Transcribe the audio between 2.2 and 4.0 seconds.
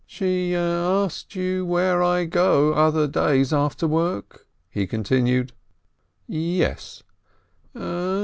go other days after